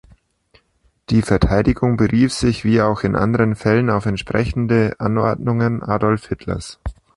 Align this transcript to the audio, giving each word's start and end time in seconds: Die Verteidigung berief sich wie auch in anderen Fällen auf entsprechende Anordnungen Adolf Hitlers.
Die 1.11 1.21
Verteidigung 1.21 1.95
berief 1.95 2.33
sich 2.33 2.63
wie 2.65 2.81
auch 2.81 3.03
in 3.03 3.15
anderen 3.15 3.55
Fällen 3.55 3.91
auf 3.91 4.07
entsprechende 4.07 4.95
Anordnungen 4.97 5.83
Adolf 5.83 6.25
Hitlers. 6.25 6.79